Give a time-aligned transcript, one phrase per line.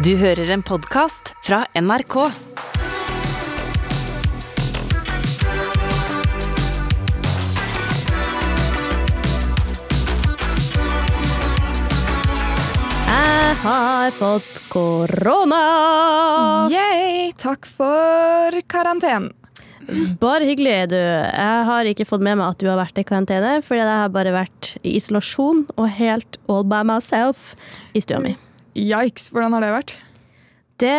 [0.00, 2.14] Du hører en podkast fra NRK.
[13.04, 15.60] Jeg har fått korona!
[16.72, 17.34] Yay!
[17.36, 19.34] Takk for karantenen.
[20.16, 20.96] Bare hyggelig, du.
[20.96, 24.14] Jeg har ikke fått med meg at du har vært i karantene, fordi jeg har
[24.16, 27.50] bare vært i isolasjon og helt all by myself
[27.92, 28.38] i stua mi.
[28.78, 29.96] Yikes, hvordan har det vært?
[30.80, 30.90] Det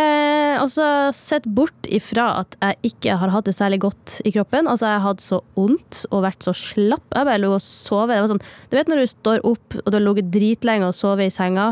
[0.61, 0.85] altså
[1.15, 4.69] Sett bort ifra at jeg ikke har hatt det særlig godt i kroppen.
[4.69, 7.05] Altså Jeg har hatt så vondt og vært så slapp.
[7.09, 8.11] Jeg bare lå og sov.
[8.29, 11.33] Sånn, du vet når du står opp og du har ligget dritlenge og sovet i
[11.33, 11.71] senga,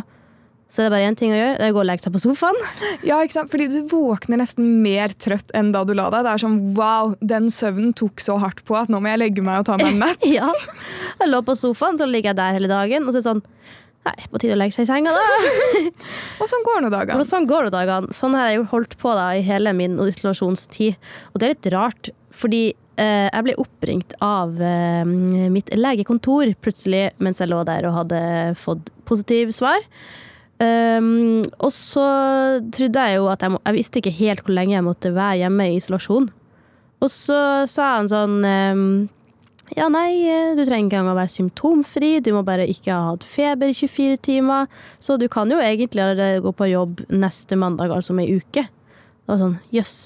[0.70, 1.54] så er det bare én ting å gjøre.
[1.58, 2.60] Det er å gå og legge seg på sofaen.
[3.10, 3.52] Ja, ikke sant?
[3.54, 6.26] Fordi du våkner nesten mer trøtt enn da du la deg.
[6.26, 9.46] Det er sånn wow, den søvnen tok så hardt på at nå må jeg legge
[9.46, 10.26] meg og ta meg en nap.
[10.40, 10.50] Ja.
[11.20, 13.06] Jeg lå på sofaen, så ligger jeg der hele dagen.
[13.06, 13.46] Og så er det sånn
[14.08, 15.90] Nei, på tide å legge seg i senga, da.
[16.42, 17.26] Og sånn går nå dagene.
[17.28, 18.16] sånn går det dagene.
[18.16, 20.96] Sånn har jeg holdt på da i hele min isolasjonstid.
[21.34, 25.04] Og det er litt rart, fordi eh, jeg ble oppringt av eh,
[25.52, 28.24] mitt legekontor plutselig mens jeg lå der og hadde
[28.60, 29.84] fått positiv svar.
[30.60, 32.06] Um, og så
[32.76, 35.46] trodde jeg jo at jeg, må, jeg visste ikke helt hvor lenge jeg måtte være
[35.46, 36.28] hjemme i isolasjon.
[37.00, 37.40] Og så
[37.72, 38.90] sa han sånn ehm,
[39.78, 42.12] Ja, nei, eh, du trenger ikke engang å være symptomfri.
[42.26, 44.70] Du må bare ikke ha hatt feber i 24 timer.
[45.02, 48.66] Så du kan jo egentlig gå på jobb neste mandag, altså om ei uke.
[48.66, 50.00] Det var sånn jøss.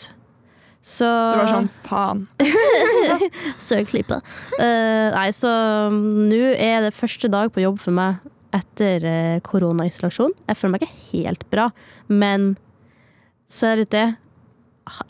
[0.84, 2.26] Så Det var sånn faen.
[3.70, 4.20] Søk slippe.
[4.60, 5.52] Eh, nei, så
[5.94, 8.20] mm, nå er det første dag på jobb for meg
[8.54, 10.36] etter uh, koronaisolasjon.
[10.46, 11.70] Jeg føler meg ikke helt bra,
[12.12, 12.52] men
[13.50, 14.06] så er det det.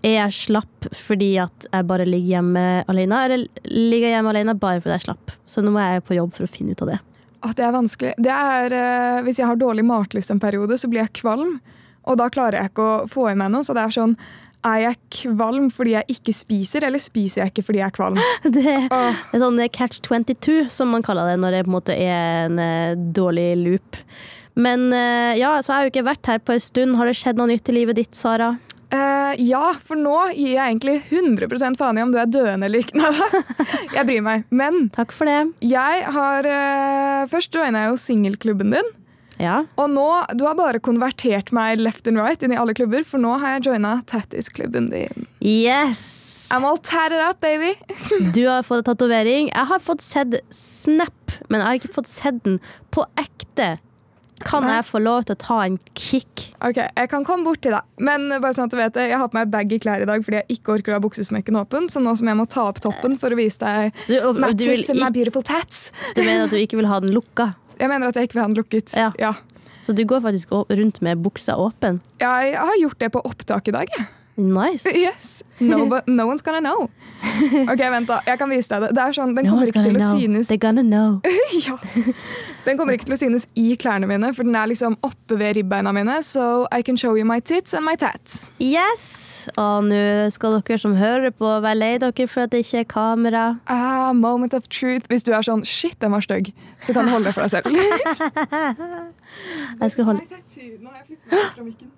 [0.04, 4.56] Er jeg slapp fordi at jeg bare ligger hjemme alene, eller ligger jeg hjemme alene
[4.60, 5.34] bare fordi jeg er slapp?
[5.50, 7.00] Så nå må jeg på jobb for å finne ut av det.
[7.44, 8.14] At det er vanskelig.
[8.24, 11.58] Det er, eh, hvis jeg har dårlig matlyst en periode, så blir jeg kvalm.
[12.08, 13.64] Og da klarer jeg ikke å få i meg noe.
[13.68, 14.18] Så det er sånn
[14.64, 18.20] Er jeg kvalm fordi jeg ikke spiser, eller spiser jeg ikke fordi jeg er kvalm?
[18.56, 21.98] Det er er sånn catch 22, som man kaller det når det på en måte
[22.00, 24.00] er en eh, dårlig loop.
[24.56, 26.96] Men eh, ja, så har jeg jo ikke vært her på en stund.
[26.96, 28.54] Har det skjedd noe nytt i livet ditt, Sara?
[29.34, 32.84] Eh, ja, for nå gir jeg egentlig 100 faen i om du er døende eller
[32.84, 33.14] ikke.
[33.98, 34.44] Jeg bryr meg.
[34.50, 35.54] Men Takk for det.
[35.62, 38.90] jeg har uh, Først joina jeg jo singelklubben din.
[39.42, 39.64] Ja.
[39.82, 40.08] Og nå,
[40.38, 43.56] Du har bare konvertert meg left and right inn i alle klubber, for nå har
[43.58, 45.28] jeg joina Tattis-klubben din.
[45.42, 46.50] Yes!
[46.54, 47.74] I'm all tatted up, baby!
[48.36, 49.50] Du har fått tatovering.
[49.54, 52.60] Jeg har fått sett Snap, men jeg har ikke fått sett den
[52.94, 53.76] på ekte.
[54.44, 56.48] Kan jeg få lov til å ta en kick?
[56.66, 59.20] Ok, Jeg kan komme bort til deg, men bare sånn at du vet det, jeg
[59.22, 61.88] har på meg baggy klær i dag fordi jeg ikke orker å ha buksesmekken åpen.
[61.94, 64.52] Så nå som jeg må ta opp toppen for å vise deg Du, og, my
[64.58, 67.54] tits and my beautiful tats du mener at du ikke vil ha den lukka?
[67.82, 68.92] Jeg mener at jeg ikke vil ha den lukket.
[68.96, 69.08] Ja.
[69.18, 69.32] Ja.
[69.84, 71.98] Så du går faktisk rundt med buksa åpen?
[72.22, 73.90] Jeg har gjort det på opptak i dag.
[73.98, 74.06] jeg.
[74.38, 74.90] Nice.
[74.90, 75.44] Yes.
[75.60, 76.90] No, no one's gonna know.
[77.72, 78.20] Ok, vent da.
[78.28, 78.92] Jeg kan vise deg det.
[78.98, 80.20] Det er sånn, Den No kommer ikke til å know.
[80.20, 81.20] synes They're gonna know.
[81.68, 81.78] ja.
[82.66, 85.58] Den kommer ikke til å synes i klærne mine, for den er liksom oppe ved
[85.60, 86.22] ribbeina mine.
[86.24, 88.52] So I can show you my tits and my tats.
[88.60, 89.50] Yes!
[89.60, 92.88] Og nå skal dere som hører på, være lei dere for at det ikke er
[92.94, 93.44] kamera.
[93.68, 95.10] Ah, moment of truth.
[95.12, 97.52] Hvis du er sånn shit, den var stygg, så kan du holde det for deg
[97.52, 97.66] selv.
[99.82, 101.92] Jeg skal holde Nå har jeg flyttet meg fra mikken.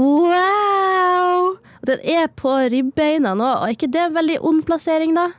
[0.00, 1.58] Wow!
[1.84, 3.46] Den er på ribbeina nå.
[3.64, 5.30] Er ikke det veldig ond plassering, da?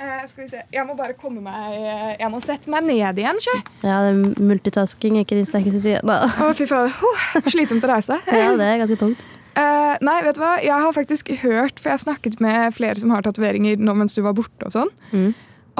[0.00, 0.62] Uh, skal vi se.
[0.72, 3.56] Jeg må bare komme meg eh, Jeg må sette meg ned igjen, sjø.
[3.84, 6.00] Ja, det multitasking er ikke din sterkeste side.
[6.00, 6.88] Å, fy faen.
[7.02, 8.16] Huh, slitsomt å reise.
[8.40, 9.22] Ja, det er ganske tungt.
[9.50, 10.54] Uh, nei, vet du hva?
[10.64, 14.16] Jeg har faktisk hørt, for jeg har snakket med flere som har tatoveringer nå mens
[14.16, 14.70] du var borte.
[14.70, 14.90] Og sånn.
[15.12, 15.34] Mm.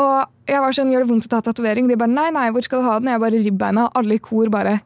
[0.05, 1.89] Og jeg var sånn, gjør det vondt å ta tatovering?
[1.89, 3.11] De bare nei, nei, hvor skal du ha den?
[3.15, 4.79] Jeg bare ribbeina, alle i kor bare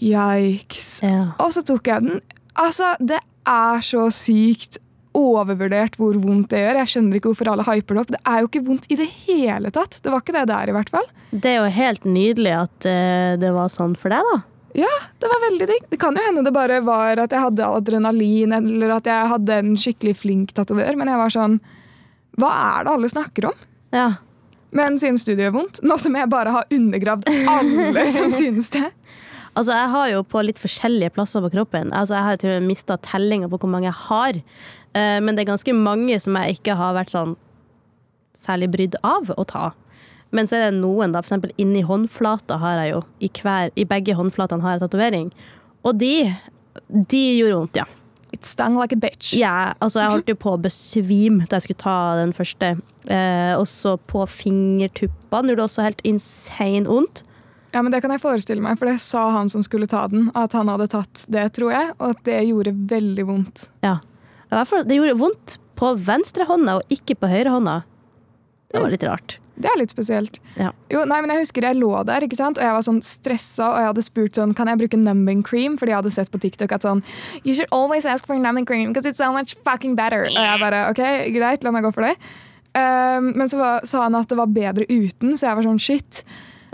[0.00, 1.02] Yikes.
[1.04, 1.34] Ja.
[1.42, 2.24] Og så tok jeg den.
[2.60, 4.80] Altså, det er så sykt
[5.14, 6.80] overvurdert hvor vondt det gjør.
[6.80, 8.14] Jeg skjønner ikke hvorfor alle hyper det opp.
[8.16, 10.00] Det er jo ikke vondt i det hele tatt.
[10.02, 11.06] Det var ikke det det er, i hvert fall.
[11.30, 14.40] Det er jo helt nydelig at uh, det var sånn for deg, da.
[14.74, 14.90] Ja,
[15.22, 15.86] det var veldig digg.
[15.90, 19.58] Det kan jo hende det bare var at jeg hadde adrenalin, eller at jeg hadde
[19.62, 21.60] en skikkelig flink tatovør, men jeg var sånn
[22.42, 23.60] Hva er det alle snakker om?
[23.94, 24.08] Ja.
[24.74, 25.78] Men synes du det gjør vondt?
[25.86, 28.88] Nå som jeg bare har undergravd alle som synes det.
[29.54, 31.92] Altså, jeg har jo på litt forskjellige plasser på kroppen.
[31.94, 34.40] Altså, jeg har til og med mista tellinga på hvor mange jeg har.
[34.98, 37.36] Eh, men det er ganske mange som jeg ikke har vært sånn
[38.38, 39.70] særlig brydd av å ta.
[40.34, 43.70] Men så er det noen, da, for eksempel inni håndflata har jeg jo I, hver,
[43.78, 45.28] i begge håndflatene har jeg tatovering.
[45.86, 46.14] Og de,
[46.90, 47.86] de gjorde vondt, ja.
[48.34, 49.36] It stung like a bitch.
[49.38, 52.72] Ja, altså jeg holdt jo på å besvime da jeg skulle ta den første.
[53.06, 57.22] Eh, og så på fingertuppene gjorde det også helt insane vondt.
[57.74, 60.28] Ja, men Det kan jeg forestille meg, for det sa han som skulle ta den.
[60.38, 63.68] At han hadde tatt det, tror jeg, og at det gjorde veldig vondt.
[63.82, 63.98] Ja.
[64.50, 67.80] Det gjorde vondt på venstrehånda og ikke på høyrehånda.
[68.70, 69.40] Det var litt rart.
[69.54, 70.40] Det er litt spesielt.
[70.58, 70.72] Ja.
[70.90, 72.58] Jo, nei, men Jeg husker jeg lå der ikke sant?
[72.58, 75.76] og jeg var sånn stressa og jeg hadde spurt sånn, kan jeg bruke numbing cream,
[75.78, 77.04] fordi jeg hadde sett på TikTok at sånn
[77.44, 80.26] You should always ask for numbing cream because it's so much fucking better.
[80.26, 81.02] Og jeg bare OK,
[81.36, 82.16] greit, la meg gå for det.
[82.74, 85.82] Um, men så var, sa han at det var bedre uten, så jeg var sånn
[85.82, 86.24] shit.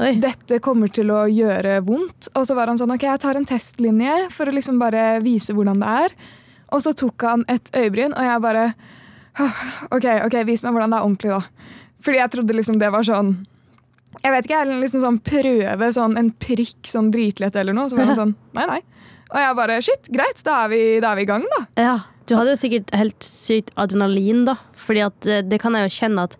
[0.01, 0.15] Oi.
[0.23, 2.31] Dette kommer til å gjøre vondt.
[2.33, 5.53] Og så var han sånn OK, jeg tar en testlinje for å liksom bare vise
[5.57, 6.15] hvordan det er.
[6.71, 8.65] Og så tok han et øyebryn, og jeg bare
[9.95, 11.77] OK, ok, vis meg hvordan det er ordentlig, da.
[12.05, 13.35] Fordi jeg trodde liksom det var sånn
[14.25, 17.91] Jeg vet ikke, jeg liksom sånn prøve sånn en prikk sånn dritlett eller noe.
[17.91, 18.81] Så var han sånn Nei, nei.
[19.31, 21.61] Og jeg bare Shit, greit, da er vi, da er vi i gang, da.
[21.79, 24.57] Ja, du hadde jo sikkert helt sykt adrenalin, da.
[24.79, 26.37] Fordi at eh, det kan jeg jo kjenne at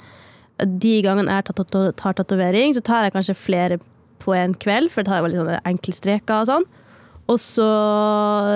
[0.67, 3.81] de gangene jeg tar, tar, tatovering, så tar jeg kanskje flere
[4.21, 6.69] på en kveld, for det tar jeg veldig sånne enkeltstreker og sånn.
[7.31, 7.71] Og så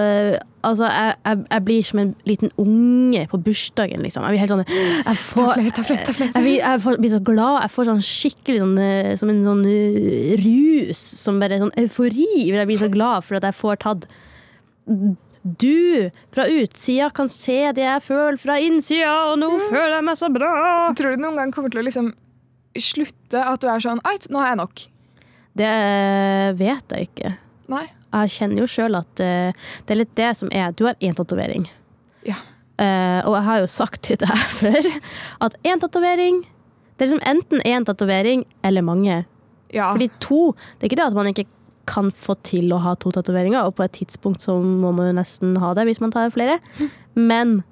[0.00, 0.34] eh,
[0.64, 4.24] Altså, jeg, jeg, jeg blir som en liten unge på bursdagen, liksom.
[4.24, 5.74] Jeg blir helt sånn Jeg får, jeg
[6.56, 7.58] jeg blir så glad.
[7.66, 11.02] Jeg får sånn skikkelig sånn eh, Som en sånn eh, rus.
[11.20, 12.30] Som bare sånn eufori.
[12.48, 14.08] Jeg blir så glad for at jeg får tatt
[15.44, 20.16] du fra utsida kan se det jeg føler fra innsida, og nå føler jeg meg
[20.16, 20.52] så bra.
[20.96, 22.14] Tror du det noen gang kommer til å liksom
[22.80, 24.84] slutte at du er sånn Eit, nå har jeg nok.
[25.54, 25.74] Det
[26.58, 27.34] vet jeg ikke.
[27.70, 27.84] Nei.
[28.14, 31.16] Jeg kjenner jo sjøl at uh, det er litt det som er Du har én
[31.18, 31.66] tatovering.
[32.26, 32.38] Ja.
[32.80, 34.88] Uh, og jeg har jo sagt til deg før
[35.46, 36.40] at én tatovering
[36.96, 39.20] Det er liksom enten én tatovering eller mange.
[39.74, 39.92] Ja.
[39.92, 41.46] Fordi to Det er ikke det at man ikke
[41.88, 45.16] kan få til å ha to tatoveringer, og på et tidspunkt så må man jo
[45.20, 46.58] nesten ha det hvis man tar flere.
[47.14, 47.62] Men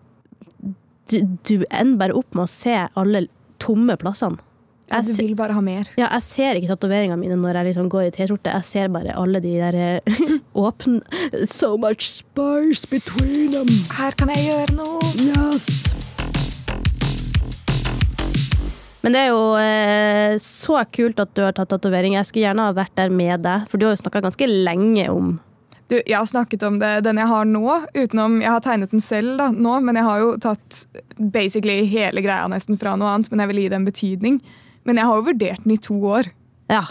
[1.11, 3.27] du, du ender bare opp med å se alle
[3.63, 4.39] tomme plassene.
[4.93, 5.89] ja, du vil bare ha mer.
[5.97, 8.53] ja, jeg ser ikke tatoveringene mine når jeg liksom går i T-skjorte.
[8.59, 10.23] Jeg ser bare alle de der eh,
[10.67, 11.01] åpne
[11.49, 13.71] So much spice between them.
[13.97, 15.15] Her kan jeg gjøre noe.
[15.17, 16.12] Yes.
[19.03, 22.15] Men det er jo eh, så kult at du har tatt tatovering.
[22.15, 25.09] Jeg skulle gjerne ha vært der med deg, for du har jo snakka ganske lenge
[25.11, 25.35] om
[25.91, 29.03] Du, jeg har snakket om det, den jeg har nå, utenom Jeg har tegnet den
[29.03, 30.85] selv da, nå, men jeg har jo tatt
[31.19, 33.33] basically hele greia nesten fra noe annet.
[33.33, 34.41] Men jeg vil gi det en betydning.
[34.89, 36.31] Men jeg har jo vurdert den i to år.
[36.71, 36.87] Ja.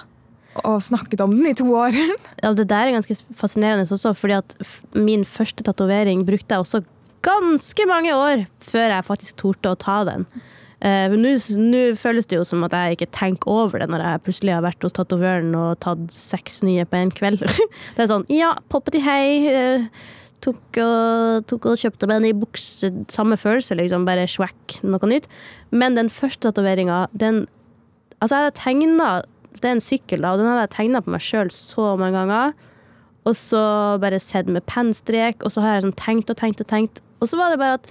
[0.67, 1.95] Og snakket om den i to år.
[2.43, 4.55] ja det der er ganske fascinerende også, fordi at
[4.99, 6.83] min første tatovering brukte jeg også
[7.23, 10.27] ganske mange år før jeg faktisk torde å ta den.
[10.81, 14.55] Men Nå føles det jo som at jeg ikke tenker over det når jeg plutselig
[14.55, 17.43] har vært hos tatovøren og tatt seks nye på en kveld.
[17.95, 19.27] det er sånn ja, poppet i hei.
[19.53, 19.85] Uh,
[20.41, 22.91] tok, og, tok og kjøpte meg en ny bukse.
[23.13, 24.07] Samme følelse, liksom.
[24.09, 25.29] Bare swack, noe nytt.
[25.69, 27.45] Men den første tatoveringa, den
[28.21, 29.05] Altså, jeg hadde tegna
[29.55, 32.19] Det er en sykkel, da, og den hadde jeg tegna på meg sjøl så mange
[32.19, 32.53] ganger.
[33.29, 33.61] Og så
[34.01, 37.01] bare sett med pennstrek, og så har jeg sånn tenkt og tenkt og tenkt.
[37.21, 37.89] Og så var det bare at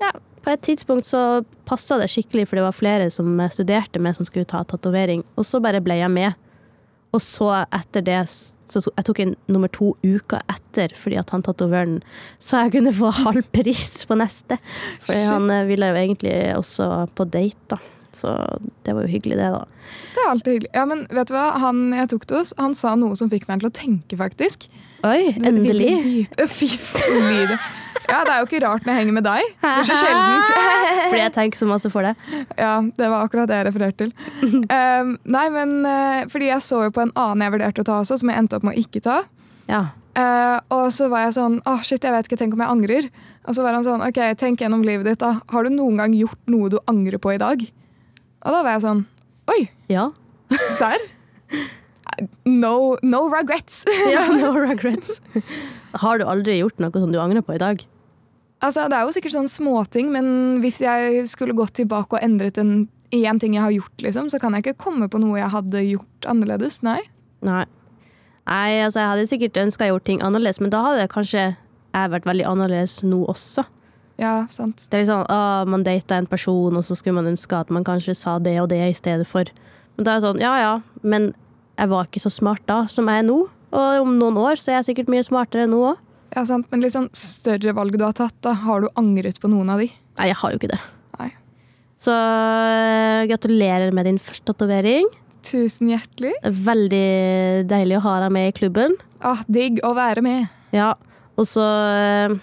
[0.00, 0.12] ja,
[0.44, 4.28] på et tidspunkt så passa det skikkelig, for det var flere som studerte med som
[4.28, 5.24] skulle ta tatovering.
[5.40, 6.36] Og så bare ble jeg med.
[7.14, 11.44] Og så etter det så Jeg tok en nummer to uka etter fordi at han
[11.46, 11.98] tatovøren
[12.42, 14.58] sa jeg kunne få halv pris på neste.
[15.04, 17.78] For han eh, ville jo egentlig også på date, da.
[18.14, 18.32] Så
[18.86, 19.62] det var jo hyggelig, det, da.
[20.14, 20.72] Det er alltid hyggelig.
[20.74, 21.46] Ja, men vet du hva?
[21.62, 24.68] Han jeg tok det hos, han sa noe som fikk meg til å tenke, faktisk.
[25.04, 26.28] Oi, endelig.
[26.48, 27.58] Fy faen.
[28.08, 29.50] Ja, det er jo ikke rart når jeg henger med deg.
[29.64, 30.52] Er så sjeldent.
[31.10, 32.14] Fordi jeg tenker så masse for det.
[32.58, 34.12] Ja, det var akkurat det jeg refererte til.
[34.68, 38.00] Um, nei, men uh, fordi jeg så jo på en annen jeg vurderte å ta
[38.02, 39.20] også, som jeg endte opp med å ikke ta.
[39.70, 39.82] Ja.
[40.14, 43.08] Uh, og så var jeg sånn Åh, shit, jeg vet ikke, tenk om jeg angrer.
[43.48, 45.38] Og så var han sånn OK, tenk gjennom livet ditt, da.
[45.52, 47.64] Har du noen gang gjort noe du angrer på i dag?
[48.44, 49.02] Og da var jeg sånn
[49.52, 50.10] Oi, Ja.
[50.72, 51.00] serr?
[52.46, 53.82] No, no regrets.
[54.12, 55.18] ja no regrets.
[55.98, 57.82] Har du aldri gjort noe som du angrer på i dag?
[58.64, 60.26] Altså, det er jo sikkert sånn småting, men
[60.64, 64.40] hvis jeg skulle gått tilbake og endret en en ting jeg har gjort, liksom, så
[64.42, 66.80] kan jeg ikke komme på noe jeg hadde gjort annerledes.
[66.82, 66.98] Nei.
[67.46, 67.62] Nei.
[68.44, 71.44] Nei, altså jeg hadde sikkert ønska jeg gjort ting annerledes, men da hadde jeg kanskje
[71.94, 73.64] jeg vært veldig annerledes nå også.
[74.20, 74.84] Ja, sant.
[74.90, 77.70] Det er litt sånn, å, Man data en person, og så skulle man ønske at
[77.74, 79.48] man kanskje sa det og det i stedet for.
[79.96, 81.32] Men da er det sånn, ja ja, men
[81.78, 83.40] jeg var ikke så smart da som jeg er nå.
[83.74, 86.02] Og om noen år så er jeg sikkert mye smartere nå òg.
[86.34, 86.66] Ja, sant.
[86.72, 88.56] Men litt sånn større valg du har tatt, da.
[88.64, 89.88] Har du angret på noen av de?
[90.18, 90.80] Nei, jeg har jo ikke det.
[91.20, 91.30] Nei.
[92.00, 95.06] Så øh, gratulerer med din første tatovering.
[95.44, 96.34] Tusen hjertelig.
[96.42, 97.06] Veldig
[97.70, 98.96] deilig å ha deg med i klubben.
[99.24, 100.50] Ah, digg å være med.
[100.74, 100.94] Ja,
[101.38, 102.38] og så øh,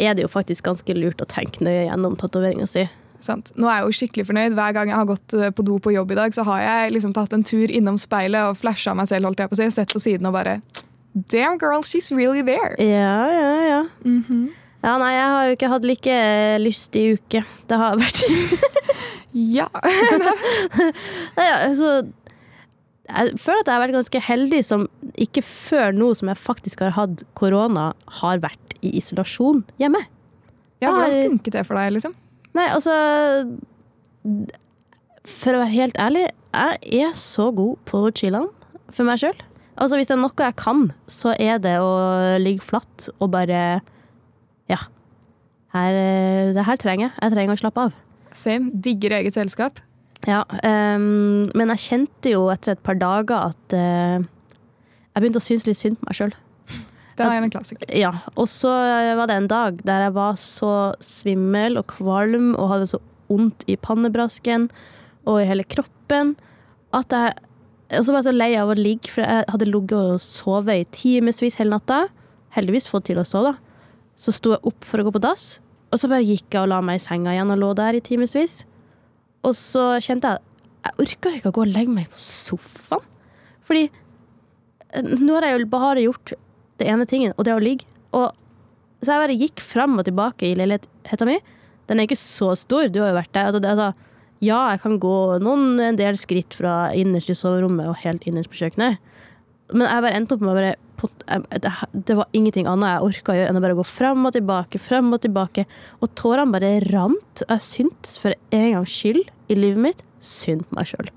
[0.00, 2.86] er det jo faktisk ganske lurt å tenke nøye gjennom tatoveringa si.
[3.22, 3.52] Sant.
[3.56, 4.56] Nå er jeg jo skikkelig fornøyd.
[4.56, 6.96] Hver gang jeg har gått eh, på do på jobb i dag, så har jeg
[6.96, 9.70] liksom tatt en tur innom speilet og flasha meg selv, holdt jeg på å si,
[9.72, 10.58] sett på siden og bare
[11.16, 12.74] Damn girl, she's really there.
[12.78, 13.82] Ja, ja, ja.
[14.04, 14.50] Mhm.
[14.84, 16.16] Ja, nei, jeg har jo ikke hatt like
[16.62, 17.40] lyst lystig uke.
[17.66, 18.20] Det har vært
[19.36, 19.66] Ja.
[21.36, 21.88] Nei, ja, altså
[23.08, 24.86] Jeg føler at jeg har vært ganske heldig som
[25.20, 30.04] ikke før nå som jeg faktisk har hatt korona, har vært i isolasjon hjemme.
[30.82, 32.14] ja Har- hvordan funket det for deg, liksom?
[32.56, 32.94] Nei, altså
[35.26, 38.48] For å være helt ærlig, jeg er så god på chilla'n
[38.94, 39.34] for meg sjøl.
[39.76, 41.90] Altså, hvis det er noe jeg kan, så er det å
[42.40, 43.80] ligge flatt og bare
[44.70, 44.78] Ja.
[45.74, 47.12] Her, eh, det her trenger jeg.
[47.20, 47.92] Jeg trenger å slappe av.
[48.32, 48.70] Same.
[48.72, 49.78] Digger eget selskap.
[50.26, 54.18] Ja, Um, men jeg kjente jo etter et par dager at uh,
[55.14, 56.32] jeg begynte å synes litt synd på meg sjøl.
[57.16, 57.92] Det Altså- er en klassiker.
[57.96, 58.72] Ja, og så
[59.16, 63.64] var det en dag der jeg var så svimmel og kvalm og hadde så vondt
[63.68, 64.68] i pannebrasken
[65.26, 66.34] og i hele kroppen
[66.92, 67.34] at jeg
[67.86, 70.82] og så var jeg så lei av å ligge, for jeg hadde ligget og sovet
[70.82, 72.06] i timevis hele natta.
[72.56, 73.92] Heldigvis fått til å sove, da.
[74.18, 75.58] Så sto jeg opp for å gå på dass,
[75.92, 78.02] og så bare gikk jeg og la meg i senga igjen og lå der i
[78.02, 78.64] timevis.
[79.46, 80.44] Og så kjente jeg
[80.86, 83.04] jeg orka ikke å gå og legge meg på sofaen.
[83.66, 86.34] Fordi eh, nå har jeg jo bare gjort
[86.80, 87.88] det ene tingen, og det er å ligge.
[88.16, 88.28] Og,
[89.02, 91.54] så jeg bare gikk fram og tilbake i leiligheten min.
[91.86, 93.50] Den er ikke så stor, du har jo vært der.
[93.50, 97.88] Altså, det, altså, ja, jeg kan gå noen en del skritt fra innerst i soverommet
[97.90, 98.98] og helt innerst på kjøkkenet.
[99.74, 100.74] Men jeg bare endte opp med å bare
[101.92, 104.80] det, var ingenting annet jeg orka å gjøre enn å bare gå fram og tilbake,
[104.80, 105.66] fram og tilbake.
[106.00, 107.42] Og tårene bare rant.
[107.44, 111.10] Og jeg syntes for en gangs skyld i livet mitt synd på meg sjøl.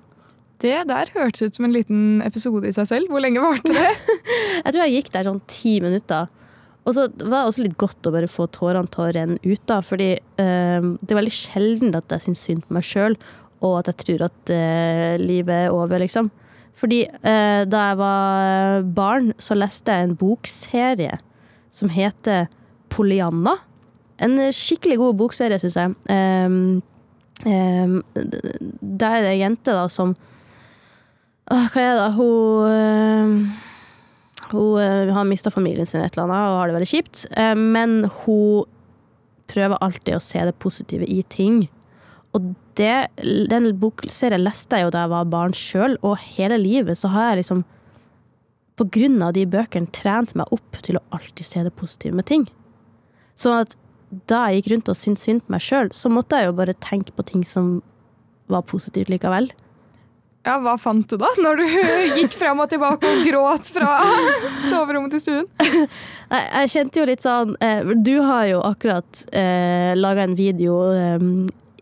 [0.60, 3.14] Det der hørtes ut som en liten episode i seg selv.
[3.14, 3.94] Hvor lenge varte det?
[4.66, 6.28] Jeg tror jeg gikk der sånn ti minutter.
[6.88, 9.62] Og så var det også litt godt å bare få tårene til å renne ut,
[9.70, 9.80] da.
[9.86, 13.18] Fordi eh, det er veldig sjelden at jeg syns synd på meg sjøl,
[13.66, 16.32] og at jeg tror at eh, livet er over, liksom.
[16.80, 21.20] Fordi eh, da jeg var barn, så leste jeg en bokserie
[21.76, 22.48] som heter
[22.90, 23.58] Polianna.
[24.24, 25.94] En skikkelig god bokserie, syns jeg.
[26.10, 26.80] Um,
[27.46, 30.16] um, der er det ei jente da som
[31.50, 32.10] Åh, Hva er det?
[32.14, 33.69] Hun eh,
[34.52, 37.26] hun eh, har mista familien sin et eller annet og har det veldig kjipt.
[37.38, 38.66] Eh, men hun
[39.50, 41.64] prøver alltid å se det positive i ting.
[42.38, 43.10] Og det,
[43.50, 47.32] den bokserien leste jeg jo da jeg var barn sjøl, og hele livet så har
[47.32, 47.66] jeg liksom
[48.80, 52.30] på grunn av de bøkene trent meg opp til å alltid se det positive med
[52.30, 52.46] ting.
[53.40, 53.76] Sånn at
[54.30, 56.78] da jeg gikk rundt og syntes synd på meg sjøl, så måtte jeg jo bare
[56.82, 57.80] tenke på ting som
[58.50, 59.52] var positivt likevel.
[60.48, 61.66] Ja, Hva fant du da, når du
[62.20, 64.00] gikk fram og tilbake og gråt fra
[64.72, 65.50] soverommet til stuen?
[66.30, 71.18] Jeg, kjente jo litt sånn eh, Du har jo akkurat eh, laga en video eh,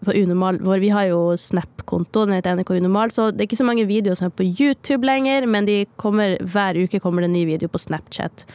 [0.07, 3.59] på Unormal, hvor vi har jo Snap-konto, den heter NRK Unormal, så det er ikke
[3.59, 7.31] så mange videoer som er på YouTube lenger, men de kommer, hver uke kommer det
[7.31, 8.45] en ny video på Snapchat.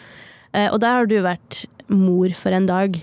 [0.55, 2.97] Eh, og der har du vært mor for en dag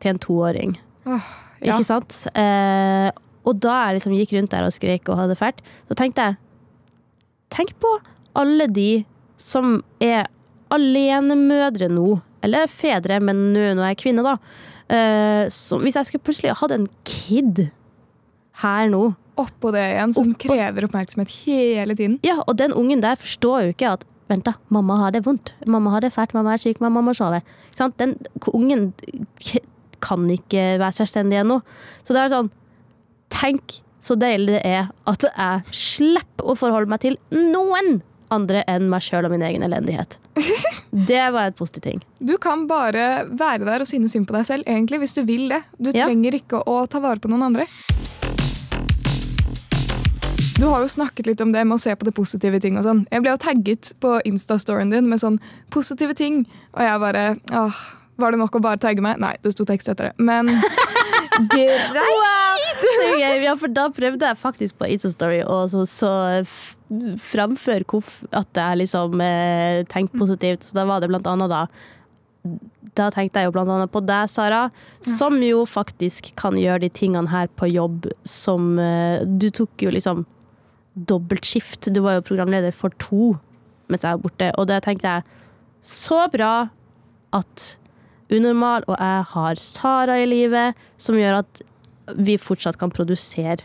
[0.00, 0.74] til en toåring.
[1.06, 1.76] Oh, ja.
[1.76, 2.18] Ikke sant?
[3.46, 6.38] Og da jeg liksom gikk rundt der og skrek og hadde fælt, så tenkte jeg
[7.54, 7.90] Tenk på
[8.36, 9.04] alle de
[9.38, 10.26] som er
[10.74, 14.34] alenemødre nå, eller fedre, men nå nå er jeg kvinne, da.
[14.90, 17.64] Uh, som, hvis jeg skulle plutselig hatt en kid
[18.62, 22.14] her nå Oppå det igjen, som Oppå- krever oppmerksomhet hele tiden.
[22.24, 24.56] Ja, og den ungen der forstår jo ikke at Vent, da.
[24.74, 25.52] Mamma har det vondt.
[25.70, 26.32] Mamma har det fælt.
[26.34, 26.80] Mamma er syk.
[26.82, 27.38] Mamma må sove.
[28.00, 28.16] Den
[28.50, 28.88] ungen
[30.02, 31.60] kan ikke være selvstendig ennå.
[32.02, 32.50] Så det er sånn
[33.32, 38.88] Tenk så deilig det er at jeg slipper å forholde meg til noen andre enn
[38.90, 40.18] meg sjøl og min egen elendighet.
[41.06, 42.00] Det var et positivt ting.
[42.18, 45.48] Du kan bare være der og synes synd på deg selv, egentlig, hvis du vil
[45.52, 45.60] det.
[45.78, 46.06] Du Ja.
[46.06, 47.66] trenger ikke å ta vare på noen andre.
[50.56, 52.84] Du har jo snakket litt om det med å se på det positive ting og
[52.86, 53.02] sånn.
[53.12, 55.36] Jeg ble jo tagget på Insta-storyen din med sånn
[55.74, 57.82] positive ting, og jeg bare åh,
[58.16, 59.18] Var det nok å bare tagge meg?
[59.20, 60.14] Nei, det sto tekst etter det.
[60.24, 60.46] Men
[61.52, 61.92] greit!
[61.92, 62.06] Det
[63.22, 66.10] gøy, Ja, for da prøvde jeg faktisk på Insta-story å så, så
[66.42, 66.76] f-
[67.22, 68.00] framføre
[68.36, 70.64] at jeg liksom eh, tenkte positivt.
[70.68, 71.64] Så da var det blant annet da
[72.96, 74.66] Da tenkte jeg jo blant annet på deg, Sara,
[75.04, 79.90] som jo faktisk kan gjøre de tingene her på jobb som eh, Du tok jo
[79.92, 80.24] liksom
[80.96, 81.90] dobbeltskift.
[81.92, 83.34] Du var jo programleder for to
[83.86, 85.22] mens jeg var borte, og det tenkte jeg
[85.86, 86.54] så bra
[87.36, 87.66] at
[88.34, 91.60] Unormal og jeg har Sara i livet, som gjør at
[92.14, 93.64] vi fortsatt kan produsere.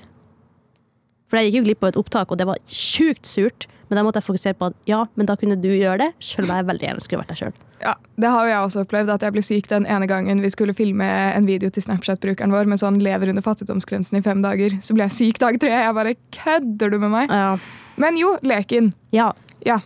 [1.32, 3.68] For jeg gikk jo glipp av et opptak, og det var sjukt surt.
[3.88, 6.46] Men da måtte jeg fokusere på at ja, men da kunne du gjøre det, sjøl
[6.48, 7.54] om jeg veldig gjerne skulle vært deg sjøl.
[7.82, 10.52] Ja, Det har jo jeg også opplevd, at jeg ble syk den ene gangen vi
[10.54, 14.78] skulle filme en video til Snapchat-brukeren vår med sånn 'lever under fattigdomsgrensen i fem dager'.
[14.86, 15.72] Så ble jeg syk dag tre.
[15.74, 17.34] Jeg bare kødder du med meg?
[17.34, 17.58] Ja.
[17.98, 18.94] Men jo, leken.
[19.12, 19.32] ja.
[19.66, 19.80] Ja.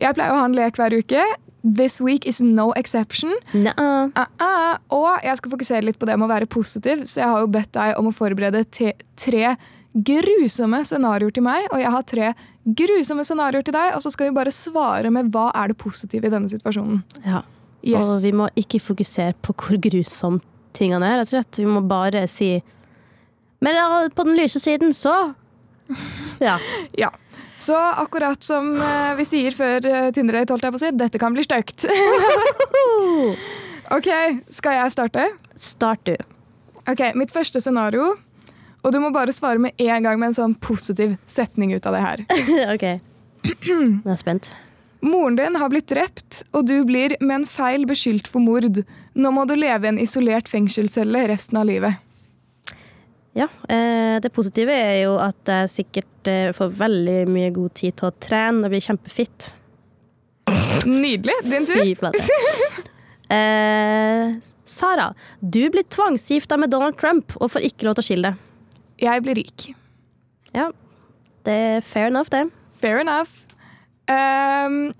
[0.00, 1.20] Jeg pleier å ha en lek hver uke.
[1.62, 3.30] This week is no exception.
[3.54, 4.10] Uh
[4.42, 4.78] ah.
[4.90, 7.52] Og jeg skal fokusere litt på det med å være positiv, så jeg har jo
[7.54, 9.54] bedt deg om å forberede tre
[9.92, 12.32] grusomme scenarioer til meg, og jeg har tre
[12.64, 16.26] grusomme scenarioer til deg, og så skal vi bare svare med hva er det positive
[16.26, 17.02] i denne situasjonen.
[17.26, 17.42] Ja.
[17.82, 18.06] Yes.
[18.06, 20.42] Og vi må ikke fokusere på hvor grusomme
[20.72, 21.58] tingene er, rett og slett.
[21.60, 22.54] Vi må bare si
[23.62, 23.76] Men
[24.10, 25.34] på den lyse siden, så
[26.40, 26.58] Ja.
[26.98, 27.10] Ja.
[27.62, 31.20] Så akkurat som eh, vi sier før uh, Tinder-date, holdt jeg på å si, dette
[31.22, 31.84] kan bli stygt.
[33.96, 34.08] ok,
[34.50, 35.28] skal jeg starte?
[35.54, 36.16] Start, du.
[36.90, 38.16] Ok, Mitt første scenario,
[38.82, 41.94] og du må bare svare med en gang med en sånn positiv setning ut av
[41.94, 42.24] det her.
[42.74, 42.86] OK.
[43.46, 44.50] Jeg er spent.
[45.02, 48.82] Moren din har blitt drept, og du blir med en feil beskyldt for mord.
[49.14, 52.02] Nå må du leve i en isolert fengselscelle resten av livet.
[53.38, 57.96] Ja, eh, Det positive er jo at jeg sikkert eh, får veldig mye god tid
[57.96, 59.52] til å trene og bli kjempefitt.
[60.86, 61.38] Nydelig.
[61.48, 61.80] Din tur.
[61.80, 62.22] Fy flate.
[63.32, 64.34] Eh,
[64.68, 65.06] Sara,
[65.40, 68.42] du blir tvangsgifta med Donald Trump og får ikke lov til å skille deg.
[69.00, 69.64] Jeg blir rik.
[70.52, 70.66] Ja,
[71.48, 72.44] det er fair enough, det.
[72.82, 73.32] Fair enough.
[74.12, 74.92] Ehm.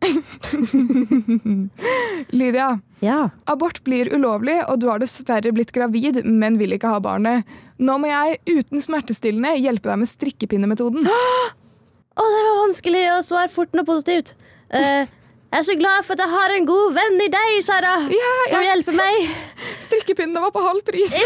[2.30, 3.30] Lydia, Ja.
[3.44, 7.44] abort blir ulovlig, og du har dessverre blitt gravid, men vil ikke ha barnet.
[7.80, 11.08] Nå må jeg uten smertestillende hjelpe deg med strikkepinnemetoden.
[12.20, 14.34] Å, det var vanskelig å svare fort og positivt.
[14.74, 15.06] Uh,
[15.50, 18.32] jeg er så glad for at jeg har en god venn i deg, Sara, Ja,
[18.50, 19.14] som hjelper meg.
[19.86, 21.14] Strikkepinnene var på halv pris.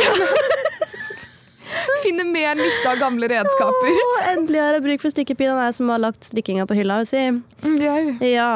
[2.03, 3.93] Finne mer nytte av gamle redskaper.
[4.05, 7.01] Oh, endelig har jeg bruk for strikkepinnene, jeg som har lagt strikkinga på hylla.
[7.09, 7.23] Si.
[7.65, 8.51] Mm, Ja.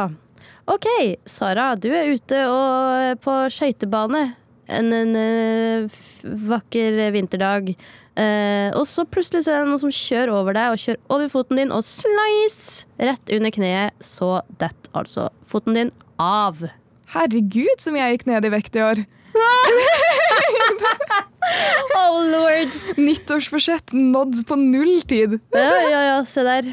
[0.69, 0.85] OK,
[1.25, 4.27] Sara, du er ute og på skøytebane
[4.69, 5.87] en, en eh,
[6.50, 7.71] vakker vinterdag.
[8.19, 11.31] Eh, og så plutselig så er det noen som kjører over deg og kjører over
[11.33, 13.97] foten din, og slice rett under kneet.
[14.05, 16.61] Så detter altså foten din av.
[17.15, 19.00] Herregud, som jeg gikk ned i vekt i år.
[21.99, 22.75] Oh lord!
[22.99, 25.38] Nyttårsforsett nådd på null tid.
[25.55, 26.68] Ja, ja, ja, se der.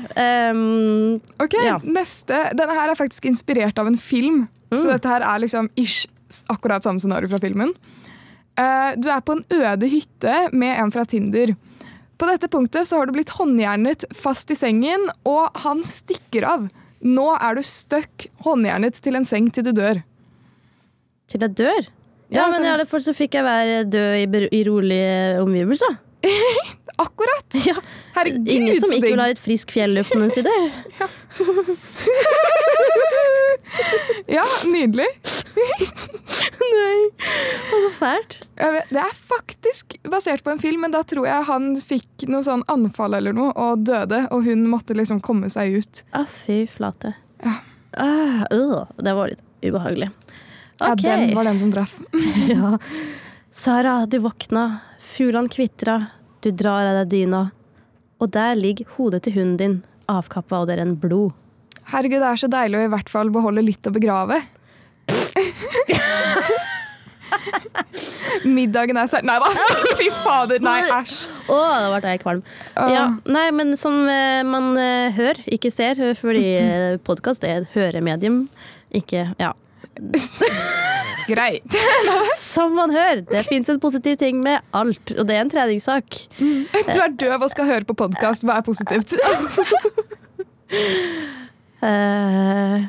[0.51, 1.77] Um, Ok, Ja.
[1.83, 2.39] neste.
[2.57, 4.47] Denne her er faktisk inspirert av en film.
[4.73, 4.91] Så Mm.
[4.93, 6.07] dette her er liksom ish,
[6.49, 7.73] akkurat samme scenario fra filmen.
[8.57, 11.55] Uh, du er på en øde hytte med en fra Tinder.
[12.17, 16.69] På dette punktet så har du blitt håndjernet fast i sengen, og han stikker av.
[17.03, 20.03] Nå er du stuck håndjernet til en seng til du dør.
[21.27, 21.87] til jeg dør.
[22.29, 25.97] Ja, Ja, men i alle fall så fikk jeg være død i, i rolige omgivelser.
[27.05, 27.57] Akkurat!
[27.67, 27.75] Ja.
[28.15, 30.69] Herregud, Ingen som ikke vil ha et frisk fjelluft mens de dør.
[34.31, 35.05] Ja, nydelig.
[36.65, 36.97] Nei,
[37.71, 38.37] så fælt.
[38.55, 42.63] Det er faktisk basert på en film, men da tror jeg han fikk noe sånn
[42.71, 46.03] anfall eller noe og døde, og hun måtte liksom komme seg ut.
[46.15, 47.13] Å, fy flate.
[47.43, 47.59] Ja.
[47.95, 50.09] Ah, øh, det var litt ubehagelig.
[50.79, 51.99] Ja, den var den som traff.
[52.49, 52.77] Ja.
[53.55, 54.79] Sara, du våkna.
[54.99, 56.05] Fuglene kvitra.
[56.43, 57.45] Du drar av deg dyna.
[58.19, 59.77] Og der ligger hodet til hunden din,
[60.11, 61.31] avkappa, og det en blod.
[61.91, 64.41] Herregud, det er så deilig å i hvert fall beholde litt å begrave.
[68.45, 69.23] Middagen er sær...
[69.25, 69.49] Nei da!
[69.99, 71.15] Fy fader, nei, æsj.
[71.45, 72.41] Å, da ble jeg kvalm.
[72.75, 72.89] Uh.
[72.93, 77.77] Ja, nei, men som eh, man eh, hører, ikke ser, fordi uh, podkast er et
[77.77, 78.45] høremedium.
[78.95, 79.53] Ikke Ja.
[81.27, 81.63] Greit.
[82.39, 83.23] Som man hører.
[83.29, 86.17] Det fins en positiv ting med alt, og det er en treningssak.
[86.37, 88.45] Du er døv og skal høre på podkast.
[88.45, 89.15] Hva er positivt?
[91.81, 92.85] uh,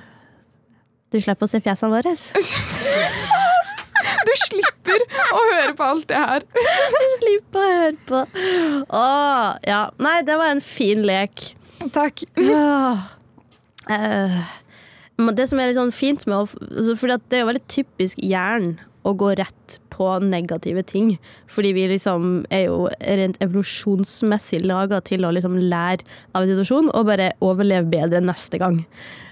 [1.12, 2.12] du slipper å se fjesene våre.
[4.26, 6.46] Du slipper å høre på alt det her.
[7.16, 8.22] Slipper å høre på.
[9.00, 9.82] Åh, ja.
[10.02, 11.48] Nei, det var en fin lek.
[11.94, 12.26] Takk.
[12.36, 13.00] Uh,
[13.86, 14.44] men
[15.16, 18.76] det som er litt sånn fint med altså, det er jo veldig typisk hjernen
[19.06, 21.14] å gå rett på negative ting.
[21.52, 26.90] Fordi vi liksom er jo rent evolusjonsmessig laga til å liksom lære av en situasjon
[26.90, 28.82] og bare overleve bedre neste gang.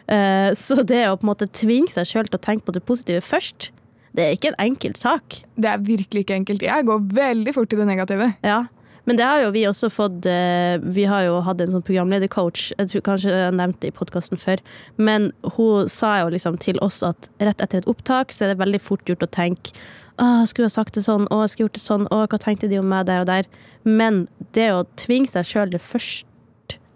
[0.06, 2.84] Eh, så det å på en måte tvinge seg sjøl til å tenke på det
[2.86, 3.72] positive først,
[4.14, 5.40] det er ikke en enkel sak.
[5.58, 6.62] Det er virkelig ikke enkelt.
[6.62, 8.30] Jeg går veldig fort til det negative.
[8.46, 8.62] Ja,
[9.04, 12.70] men det har jo vi også fått eh, Vi har jo hatt en sånn programledercoach,
[12.78, 14.62] jeg tror kanskje jeg har nevnt det i podkasten før,
[14.96, 18.62] men hun sa jo liksom til oss at rett etter et opptak så er det
[18.62, 19.74] veldig fort gjort å tenke
[20.16, 22.78] å, skulle ha sagt det sånn, å, skulle gjort det sånn, å, hva tenkte de
[22.80, 23.48] om meg der og der?
[23.84, 24.24] Men
[24.56, 25.82] det å tvinge seg sjøl det,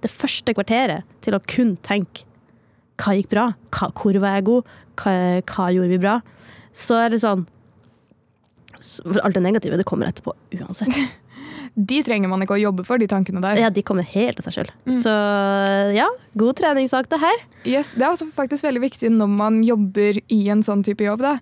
[0.04, 2.24] det første kvarteret til å kun tenke
[2.98, 3.46] hva gikk bra?
[3.74, 4.74] Hva, hvor var jeg god?
[4.98, 5.14] Hva,
[5.46, 6.18] hva gjorde vi bra?
[6.78, 7.46] Så er det sånn
[8.78, 10.94] alt det negative, det kommer etterpå uansett.
[11.78, 13.60] De trenger man ikke å jobbe for, de tankene der.
[13.62, 14.72] Ja, de kommer helt av seg sjøl.
[14.98, 15.12] Så
[15.94, 16.08] ja,
[16.40, 17.46] god treningssak, det her.
[17.62, 21.22] Yes, det er også faktisk veldig viktig når man jobber i en sånn type jobb.
[21.22, 21.36] Da,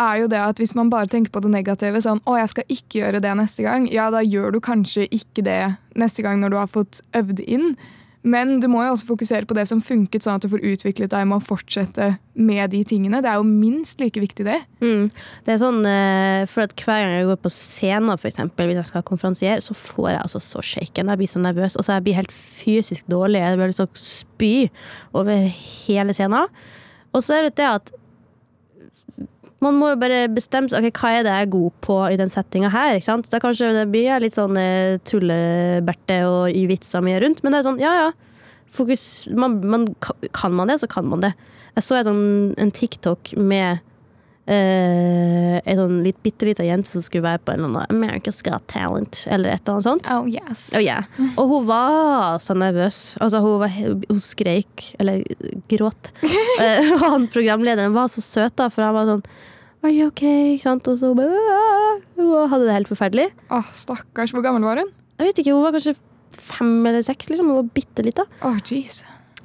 [0.00, 2.64] er jo det at Hvis man bare tenker på det negative, sånn 'Å, jeg skal
[2.68, 6.50] ikke gjøre det neste gang', ja, da gjør du kanskje ikke det neste gang når
[6.50, 7.76] du har fått øvd inn.
[8.22, 11.10] Men du må jo også fokusere på det som funket, sånn at du får utviklet
[11.10, 13.18] deg med å fortsette med de tingene.
[13.22, 14.60] Det er jo minst like viktig, det.
[14.82, 15.08] Mm.
[15.46, 18.90] Det er sånn, eh, for at Hver gang jeg går på scenen, eksempel, hvis jeg
[18.92, 21.10] skal konferansiere, så får jeg altså så shaken.
[21.10, 21.76] Jeg blir så nervøs.
[21.76, 23.42] Og så jeg blir helt fysisk dårlig.
[23.42, 24.54] Jeg blir lyst til å spy
[25.18, 26.62] over hele scenen.
[27.12, 27.92] Og så er det det at
[29.62, 32.18] man må jo bare bestemme seg ok, hva er det jeg er god på i
[32.18, 32.96] den settinga her.
[32.98, 33.30] ikke sant?
[33.30, 37.62] Da kanskje det blir litt sånn eh, tulleberte og i vitsa mye rundt, men det
[37.62, 38.10] er sånn, ja ja.
[38.72, 39.86] Fokus, man, man,
[40.32, 41.34] kan man det, så kan man det.
[41.76, 42.26] Jeg så en, sånn,
[42.60, 43.82] en TikTok med
[44.50, 48.40] eh, ei sånn litt bitte lita jente som skulle være på en eller annen America's
[48.44, 50.10] Got Talent, eller et eller annet sånt.
[50.12, 50.64] Oh yes.
[50.74, 51.06] Oh, yeah.
[51.36, 53.00] Og hun var så nervøs.
[53.22, 55.22] Altså, hun, var, hun skreik, eller
[55.70, 56.12] gråt.
[56.24, 59.26] uh, og han programlederen var så søt, da, for han var sånn
[59.82, 60.52] Are you okay?
[60.54, 60.86] Ikke sant?
[60.86, 61.38] Og så bare
[62.14, 63.24] Hun hadde det helt forferdelig.
[63.50, 64.30] Oh, Stakkars.
[64.30, 64.92] Hvor gammel var hun?
[65.18, 65.96] Jeg vet ikke, Hun var kanskje
[66.38, 67.28] fem eller seks.
[67.32, 68.24] liksom, Hun var bitte lita.
[68.46, 69.00] Oh, jeez.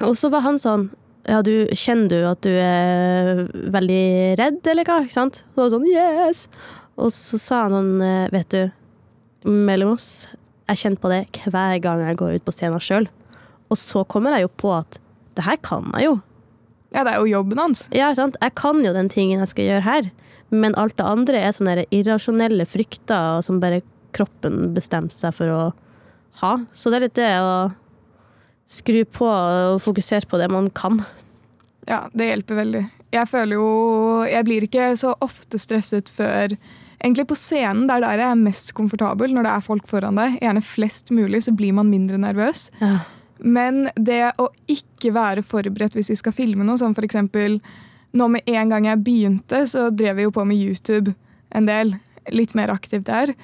[0.06, 0.92] Og så var han sånn
[1.28, 4.04] ja, du, Kjenner du at du er veldig
[4.40, 5.02] redd, eller hva?
[5.04, 5.42] Ikke sant?
[5.44, 6.46] Så var det sånn, yes!
[6.98, 8.62] Og så sa han eh, vet du,
[9.48, 10.28] mellom oss,
[10.68, 13.10] jeg kjenner på det hver gang jeg går ut på scenen sjøl.
[13.72, 15.00] Og så kommer jeg jo på at
[15.38, 16.16] det her kan jeg jo.
[16.96, 17.86] Ja, det er jo jobben hans.
[17.96, 18.40] Ja, sant?
[18.42, 20.10] Jeg kan jo den tingen jeg skal gjøre her.
[20.50, 23.84] Men alt det andre er sånne irrasjonelle frykter som bare
[24.16, 25.62] kroppen bestemte seg for å
[26.42, 26.54] ha.
[26.72, 27.52] Så det er litt det å
[28.72, 31.02] skru på og fokusere på det man kan.
[31.88, 32.84] Ja, det hjelper veldig.
[33.16, 33.68] Jeg føler jo
[34.28, 36.58] Jeg blir ikke så ofte stresset før
[36.98, 40.18] Egentlig på scenen, det er der jeg er mest komfortabel, når det er folk foran
[40.18, 40.40] deg.
[40.42, 42.72] Gjerne flest mulig, så blir man mindre nervøs.
[42.82, 43.04] Ja.
[43.38, 47.20] Men det å ikke være forberedt hvis vi skal filme noe, som f.eks.
[48.18, 51.14] nå med en gang jeg begynte, så drev vi jo på med YouTube
[51.54, 51.94] en del.
[52.34, 53.36] Litt mer aktivt der.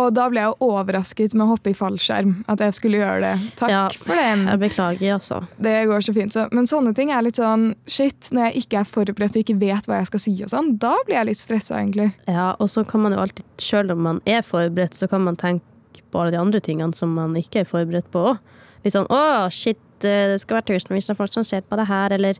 [0.00, 2.44] Og da ble jeg overrasket med å hoppe i fallskjerm.
[2.48, 3.32] At jeg skulle gjøre det.
[3.60, 4.46] Takk Ja, for den.
[4.48, 5.42] Jeg beklager, altså.
[5.60, 6.32] Det går så fint.
[6.32, 6.46] Så.
[6.56, 9.88] Men sånne ting er litt sånn shit, når jeg ikke er forberedt og ikke vet
[9.90, 12.08] hva jeg skal si, og sånn, da blir jeg litt stressa, egentlig.
[12.30, 15.36] Ja, og så kan man jo alltid, sjøl om man er forberedt, så kan man
[15.36, 18.40] tenke på alle de andre tingene som man ikke er forberedt på òg.
[18.82, 21.86] Litt sånn 'Å, shit, eh, det skal være tusenvis av folk som ser på det
[21.86, 22.34] her', eller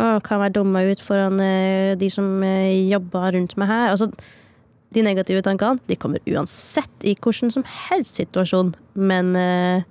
[0.00, 3.90] 'Å, kan være dumma ut foran eh, de som eh, jobber rundt meg her'.
[3.92, 4.10] Altså,
[4.94, 9.82] de negative tankene de kommer uansett i hvilken som helst situasjon, men eh,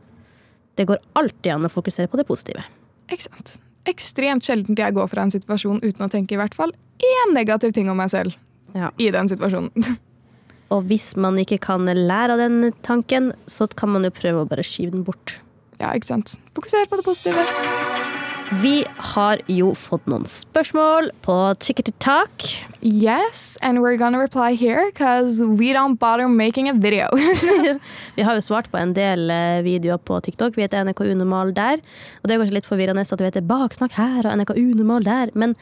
[0.79, 2.63] det går alltid an å fokusere på det positive.
[3.11, 3.57] Ikke sant?
[3.85, 6.73] Ekstremt sjelden jeg går fra en situasjon uten å tenke i hvert fall
[7.05, 8.33] én negativ ting om meg selv
[8.73, 8.89] Ja.
[8.97, 9.71] i den situasjonen.
[10.73, 14.49] Og hvis man ikke kan lære av den tanken, så kan man jo prøve å
[14.49, 15.37] bare skyve den bort.
[15.79, 16.33] ja, ikke sant?
[16.57, 17.84] Fokuser på det positive.
[18.51, 22.43] Vi har jo fått noen spørsmål på Ticket to Talk.
[22.85, 27.09] Yes, and we're gonna reply here because we don't bother making a video.
[28.15, 30.57] Vi har jo svart på en del eh, videoer på TikTok.
[30.57, 31.81] Vi heter NRK Unormal der.
[32.21, 35.33] Og det er kanskje litt forvirrende at vi heter Baksnakk her og NRK Unormal der.
[35.33, 35.57] Men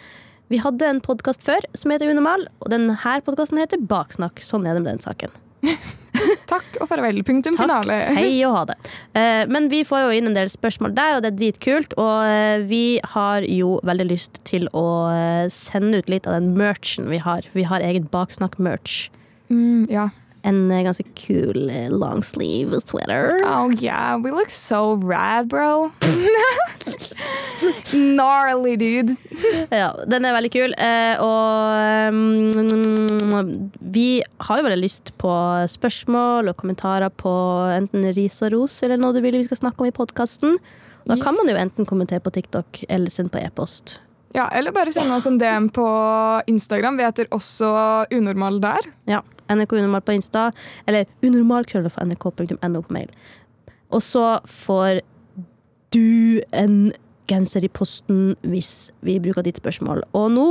[0.51, 4.43] vi hadde en podkast før som heter Unormal, og denne podkasten heter Baksnakk.
[4.43, 5.31] Sånn er det med den saken.
[6.49, 7.21] Takk og farvel.
[7.27, 7.65] Punktum Takk.
[7.65, 7.97] finale.
[8.17, 8.77] Hei og ha det.
[9.17, 11.95] Eh, Men vi får jo inn en del spørsmål der, og det er dritkult.
[12.01, 12.83] Og eh, vi
[13.15, 17.47] har jo veldig lyst til å eh, sende ut litt av den merchen vi har.
[17.55, 19.07] Vi har egen Baksnakk-merch.
[19.53, 20.09] Mm, ja.
[20.43, 23.39] En eh, ganske kul eh, long sleeve sweater.
[23.47, 25.91] Oh yeah, we look so rad, bro.
[27.91, 29.15] Gnarly, dude.
[29.73, 30.75] Ja, den er veldig kul.
[30.77, 35.33] Eh, og um, vi har jo veldig lyst på
[35.71, 37.33] spørsmål og kommentarer på
[37.73, 40.57] enten ris og ros eller noe du vil vi skal snakke om i podkasten.
[41.03, 43.97] Da kan man jo enten kommentere på TikTok eller sende på e-post.
[44.33, 45.85] Ja, Eller bare sende oss en DM på
[46.49, 46.97] Instagram.
[46.97, 47.67] Vi heter også
[48.15, 48.87] Unormal der.
[49.05, 49.19] Ja.
[49.55, 50.49] NRK Unormal på Insta,
[50.89, 53.09] eller unormalkrøllalfa.nrk.no på mail.
[53.93, 55.01] Og så får
[55.93, 56.91] du en
[57.29, 60.03] genser i posten hvis vi bruker ditt spørsmål.
[60.17, 60.47] Og nå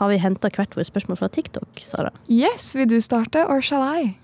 [0.00, 2.10] har vi henta hvert vårt spørsmål fra TikTok, Sara.
[2.26, 4.16] Yes, vil du starte, or shall I?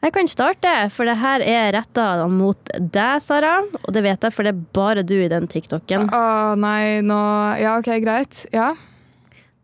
[0.00, 3.58] Jeg kan starte, for det her er retta mot deg, Sara.
[3.82, 6.08] Og det vet jeg, for det er bare du i den TikToken.
[6.08, 7.18] Å nei, nå
[7.60, 8.46] Ja, OK, greit.
[8.52, 8.72] Ja.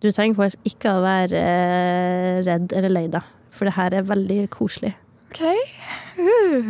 [0.05, 3.25] Du trenger faktisk ikke å være eh, redd eller lei deg,
[3.57, 4.95] for det her er veldig koselig.
[5.31, 5.43] OK.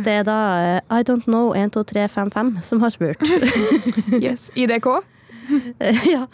[0.03, 3.23] Det er da eh, I don't know 12355 som har spurt.
[4.23, 4.49] Yes.
[4.55, 4.87] IDK?
[6.13, 6.25] ja.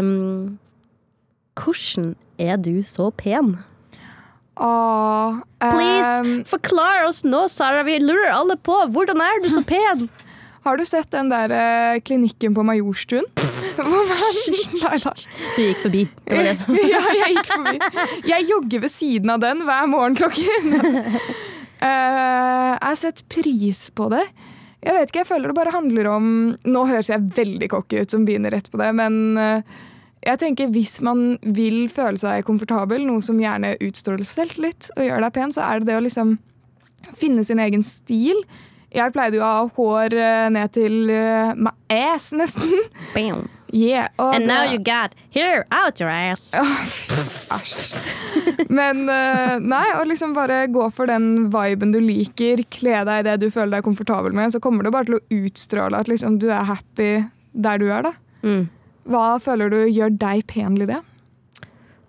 [0.00, 0.58] Um,
[1.56, 3.56] hvordan er du så pen?
[4.56, 7.82] Åh, Please, ehm, forklar oss nå, Sara.
[7.88, 8.76] Vi lurer alle på.
[8.92, 10.08] Hvordan er du så pen?
[10.66, 13.24] har du sett den der eh, klinikken på Majorstuen?
[13.76, 14.12] Hvor
[14.82, 15.16] Nei, nei.
[15.56, 16.06] Du gikk forbi.
[16.26, 17.76] Det var det som ja, jeg gikk forbi.
[18.30, 20.74] Jeg jogger ved siden av den hver morgen klokken.
[20.78, 24.24] Uh, jeg har sett pris på det.
[24.82, 26.28] Jeg vet ikke, jeg føler det bare handler om
[26.66, 29.76] Nå høres jeg veldig cocky ut som begynner rett på det, men eh,
[30.26, 35.24] jeg tenker hvis man vil føle seg komfortabel, noe som gjerne utstråler selvtillit og gjør
[35.26, 36.36] deg pen, så er det det å liksom
[37.18, 38.42] finne sin egen stil.
[38.94, 42.70] Jeg pleide jo å ha hår eh, ned til uh, my ass, nesten.
[43.16, 43.46] Bam.
[43.72, 46.50] Yeah, og And det- now you got here out your ass.
[47.52, 48.68] Æsj.
[48.72, 53.26] Men uh, nei, å liksom bare gå for den viben du liker, kle deg i
[53.30, 56.38] det du føler deg komfortabel med, så kommer det bare til å utstråle at liksom,
[56.42, 57.10] du er happy
[57.52, 58.02] der du er.
[58.10, 58.12] da.
[58.44, 58.68] Mm.
[59.08, 61.00] Hva føler du gjør deg pen, Lydia?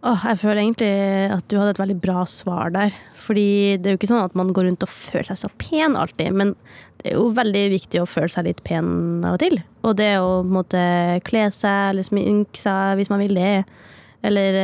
[0.03, 0.91] Åh, jeg føler egentlig
[1.31, 2.95] at du hadde et veldig bra svar der.
[3.23, 3.47] Fordi
[3.79, 6.33] det er jo ikke sånn at man går rundt og føler seg så pen alltid,
[6.35, 6.53] men
[6.99, 9.59] det er jo veldig viktig å føle seg litt pen av og til.
[9.87, 10.81] Og det å på en måte
[11.27, 13.53] kle seg eller sminke seg hvis man vil det.
[14.23, 14.59] Eller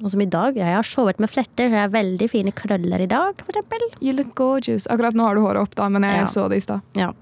[0.00, 0.56] og noe som i dag.
[0.56, 3.82] Jeg har sovet med fletter, så jeg har veldig fine krøller i dag, for eksempel.
[4.00, 4.86] You look gorgeous.
[4.88, 6.24] Akkurat nå har du håret opp, da, men jeg Ja.
[6.24, 6.80] så det i stad.
[6.96, 7.12] Ja.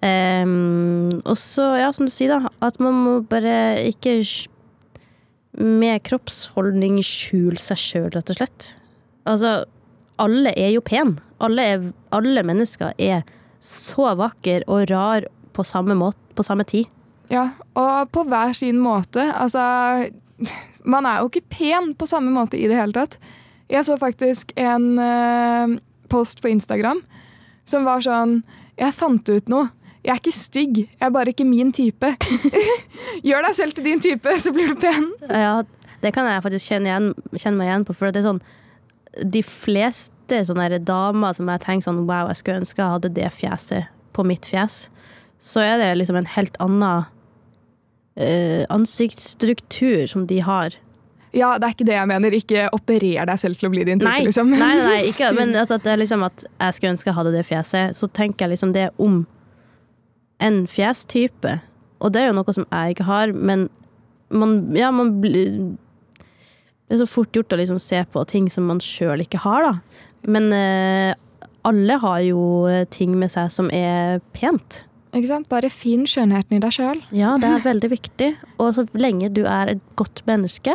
[0.00, 4.22] Um, og så, ja, som du sier, da, at man må bare ikke
[5.58, 8.68] med kroppsholdning skjule seg sjøl, rett og slett.
[9.26, 9.64] Altså,
[10.20, 11.16] alle er jo pen.
[11.40, 13.24] Alle, er, alle mennesker er
[13.64, 16.88] så vakre og rar på samme, måte, på samme tid.
[17.30, 19.24] Ja, og på hver sin måte.
[19.32, 20.10] Altså,
[20.94, 23.18] man er jo ikke pen på samme måte i det hele tatt.
[23.70, 25.76] Jeg så faktisk en uh,
[26.10, 26.98] post på Instagram
[27.68, 28.40] som var sånn
[28.80, 29.68] Jeg fant ut noe.
[30.00, 32.08] Jeg er ikke stygg, jeg er bare ikke min type.
[33.26, 35.10] Gjør deg selv til din type, så blir du pen.
[35.28, 35.58] Ja,
[36.00, 37.96] det kan jeg faktisk kjenne, igjen, kjenne meg igjen på.
[37.98, 38.40] For det er sånn
[39.18, 43.30] De fleste sånne damer som jeg tenker sånn Wow, jeg skulle ønske jeg hadde det
[43.34, 44.84] fjeset på mitt fjes.
[45.40, 47.08] Så er det liksom en helt annen
[48.20, 50.76] uh, ansiktsstruktur som de har.
[51.32, 52.34] Ja, det er ikke det jeg mener.
[52.34, 54.50] Ikke operer deg selv til å bli din type, Nei, liksom.
[54.50, 57.44] nei, nei, ikke, men altså at det liksom at jeg skulle ønske jeg hadde det
[57.48, 57.98] fjeset.
[57.98, 59.22] Så tenker jeg liksom det om
[60.42, 61.60] en fjestype.
[62.00, 63.68] Og det er jo noe som jeg ikke har, men
[64.30, 65.76] man, ja, man blir
[66.90, 69.62] Det er så fort gjort å liksom se på ting som man sjøl ikke har,
[69.62, 70.06] da.
[70.26, 71.12] Men eh,
[71.62, 72.40] alle har jo
[72.90, 74.80] ting med seg som er pent.
[75.14, 75.46] Ikke sant?
[75.50, 76.98] Bare finn skjønnheten i deg sjøl.
[77.14, 78.30] Ja, det er veldig viktig.
[78.58, 80.74] Og så lenge du er et godt menneske,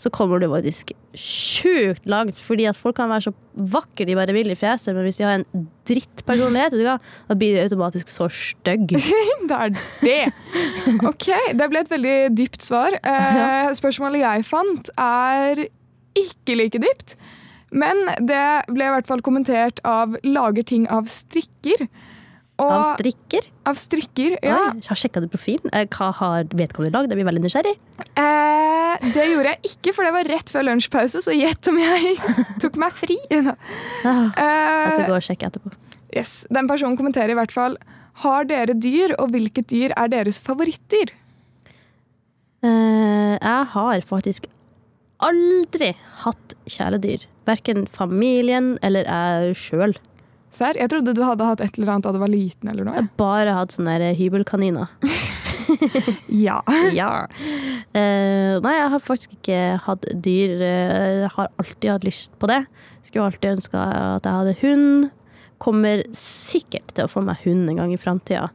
[0.00, 2.38] så kommer du faktisk sjukt langt.
[2.40, 3.32] Fordi at folk kan være så
[3.74, 6.96] vakre de bare vil i fjeset, men hvis de har en drittpersonlighet, hva,
[7.28, 8.96] da blir de automatisk så stygg.
[9.48, 10.20] Det er det!
[11.04, 12.96] Ok, det ble et veldig dypt svar.
[12.96, 15.66] Eh, spørsmålet jeg fant, er
[16.16, 17.16] ikke like dypt.
[17.74, 21.88] Men det ble i hvert fall kommentert av 'lager ting av strikker'.
[22.62, 23.48] Og, Av strikker.
[23.66, 24.58] av strikker, ja.
[24.70, 25.72] Oi, har sjekka du profilen?
[25.74, 27.10] Eh, Hva har vedkommende lagd?
[27.10, 27.72] Jeg blir veldig nysgjerrig.
[28.14, 32.14] Eh, det gjorde jeg ikke, for det var rett før lunsjpause, så gjett om jeg
[32.62, 33.16] tok meg fri.
[33.34, 33.42] Ah,
[34.06, 35.74] Jeg skal Eh, gå og sjekke etterpå.
[36.14, 37.74] yes, den personen kommenterer i hvert fall
[38.22, 41.10] Har dere dyr, og hvilket dyr er deres favorittdyr?
[42.64, 44.46] Eh, jeg har faktisk
[45.24, 45.90] aldri
[46.22, 47.26] hatt kjæledyr.
[47.48, 49.96] Verken familien eller jeg sjøl.
[50.54, 52.68] Serr, jeg trodde du hadde hatt et eller annet da du var liten.
[52.70, 52.94] eller noe.
[52.94, 54.92] Jeg har bare hatt sånne hybelkaniner.
[56.28, 56.60] Ja.
[57.00, 57.10] ja.
[57.94, 60.56] Uh, nei, jeg har faktisk ikke hatt dyr.
[60.60, 62.64] Eh, Jeg har alltid hatt lyst på det.
[63.06, 63.84] Skulle alltid ønska
[64.18, 65.10] at jeg hadde hund.
[65.62, 68.48] Kommer sikkert til å få meg hund en gang i framtida.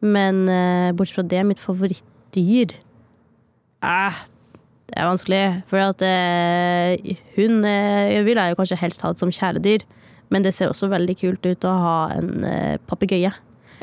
[0.00, 2.72] Men uh, bortsett fra det, mitt favorittdyr
[3.84, 4.20] eh,
[4.88, 5.42] Det er vanskelig.
[5.68, 9.84] For at uh, hund vil jeg jo kanskje helst ha som kjæledyr.
[10.30, 13.32] Men det ser også veldig kult ut å ha en eh, papegøye.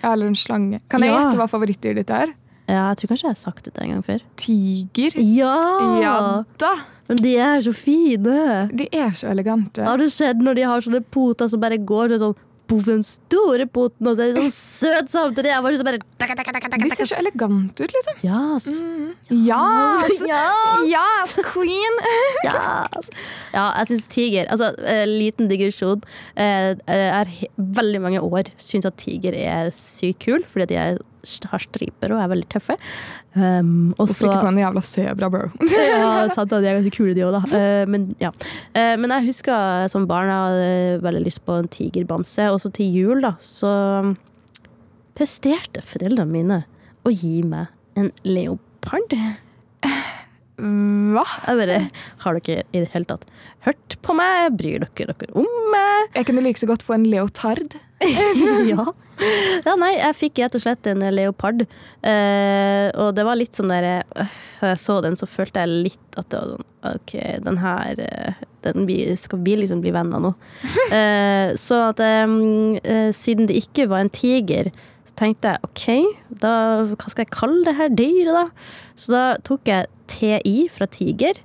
[0.01, 0.79] Ja, eller en slange.
[0.89, 1.23] Kan jeg Ja.
[1.25, 2.31] gjette hva favorittdyret ditt er?
[2.67, 4.21] Ja, jeg tror kanskje jeg har sagt dette en gang før.
[4.35, 5.11] Tiger.
[5.23, 5.53] Ja!
[6.03, 6.15] Ja
[6.59, 6.73] da!
[7.07, 8.67] Men de er så fine!
[8.75, 9.83] De er så elegante.
[9.87, 12.35] Har du sett når de har sånne poter som bare går sånn
[12.67, 15.53] på den store poten, og så er de sånn søt samtidig?
[15.53, 18.21] Jeg var sånn bare De ser så elegante ut, liksom.
[18.25, 18.67] Yes.
[18.81, 19.11] Mm.
[19.31, 20.21] Yes!
[20.91, 21.99] yes, queen!
[22.47, 23.11] yes.
[23.53, 26.03] Ja, jeg syns tiger Altså, eh, liten digresjon.
[26.35, 30.77] Eh, Jeg har veldig mange år syns at tiger er sykt kul, fordi at de
[30.81, 30.99] er,
[31.51, 32.77] har striper og er veldig tøffe.
[33.37, 35.49] Um, og Hvorfor ikke få en jævla sebra, bro?
[35.75, 37.41] ja, sant, de er ganske kule, de òg, da.
[37.51, 38.31] Uh, men, ja.
[38.73, 42.47] uh, men jeg husker som barn jeg hadde veldig lyst på en tigerbamse.
[42.53, 43.71] Og så til jul, da, så
[45.17, 46.61] presterte foreldrene mine
[47.07, 49.17] å gi meg en leopard?
[50.57, 51.23] Hva?
[51.45, 51.81] Jeg bare,
[52.23, 53.27] Har dere i det hele tatt
[53.67, 54.55] hørt på meg?
[54.57, 56.15] Bryr dere dere om meg?
[56.15, 57.75] Jeg kunne like så godt få en leotard.
[58.71, 58.85] ja.
[59.65, 59.75] ja.
[59.77, 61.61] Nei, jeg fikk rett og slett en leopard.
[62.01, 66.19] Eh, og det var litt sånn der øh, jeg så den, så følte jeg litt
[66.19, 68.85] at det var sånn OK, den her øh, Den
[69.19, 70.33] skal vi liksom bli venner nå.
[70.87, 74.71] Eh, så at eh, siden det ikke var en tiger,
[75.17, 75.85] tenkte jeg OK,
[76.43, 76.53] da,
[76.93, 78.45] hva skal jeg kalle det her dyret, da?
[78.99, 81.41] Så da tok jeg TI fra tiger.